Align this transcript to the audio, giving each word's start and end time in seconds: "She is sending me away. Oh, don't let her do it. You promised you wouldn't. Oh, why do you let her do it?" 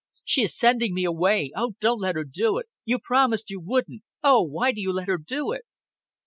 "She 0.23 0.41
is 0.41 0.57
sending 0.57 0.95
me 0.95 1.03
away. 1.05 1.51
Oh, 1.55 1.73
don't 1.79 1.99
let 1.99 2.15
her 2.15 2.23
do 2.23 2.57
it. 2.57 2.65
You 2.85 2.97
promised 2.97 3.51
you 3.51 3.59
wouldn't. 3.61 4.01
Oh, 4.23 4.41
why 4.41 4.71
do 4.71 4.81
you 4.81 4.91
let 4.91 5.07
her 5.07 5.19
do 5.19 5.51
it?" 5.51 5.61